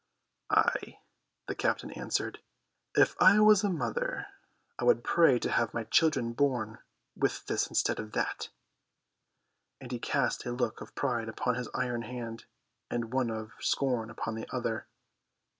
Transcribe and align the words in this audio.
"Ay," 0.49 0.97
the 1.45 1.53
captain 1.53 1.91
answered, 1.91 2.39
"if 2.95 3.15
I 3.21 3.39
was 3.39 3.63
a 3.63 3.69
mother 3.69 4.25
I 4.79 4.83
would 4.83 5.03
pray 5.03 5.37
to 5.37 5.51
have 5.51 5.75
my 5.75 5.83
children 5.83 6.33
born 6.33 6.79
with 7.15 7.45
this 7.45 7.67
instead 7.67 7.99
of 7.99 8.13
that," 8.13 8.49
and 9.79 9.91
he 9.91 9.99
cast 9.99 10.43
a 10.47 10.53
look 10.53 10.81
of 10.81 10.95
pride 10.95 11.29
upon 11.29 11.53
his 11.53 11.69
iron 11.75 12.01
hand 12.01 12.45
and 12.89 13.13
one 13.13 13.29
of 13.29 13.51
scorn 13.59 14.09
upon 14.09 14.33
the 14.33 14.47
other. 14.49 14.87